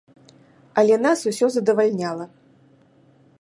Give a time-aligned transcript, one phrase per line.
[0.81, 2.25] Але нас усё задавальняла.